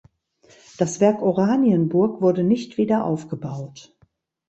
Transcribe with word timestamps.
Das 0.79 0.99
Werk 0.99 1.21
Oranienburg 1.21 2.21
wurde 2.23 2.41
nicht 2.43 2.79
wieder 2.79 3.05
aufgebaut. 3.05 3.95